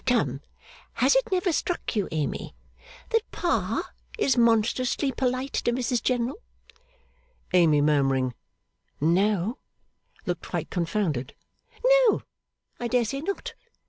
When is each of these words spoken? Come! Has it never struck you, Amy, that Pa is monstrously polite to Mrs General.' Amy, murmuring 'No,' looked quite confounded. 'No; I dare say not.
Come! 0.07 0.41
Has 0.93 1.15
it 1.15 1.31
never 1.31 1.51
struck 1.53 1.95
you, 1.95 2.07
Amy, 2.11 2.55
that 3.11 3.21
Pa 3.31 3.91
is 4.17 4.35
monstrously 4.35 5.11
polite 5.11 5.53
to 5.53 5.71
Mrs 5.71 6.01
General.' 6.01 6.41
Amy, 7.53 7.81
murmuring 7.81 8.33
'No,' 8.99 9.59
looked 10.25 10.49
quite 10.49 10.71
confounded. 10.71 11.35
'No; 11.85 12.23
I 12.79 12.87
dare 12.87 13.05
say 13.05 13.21
not. 13.21 13.53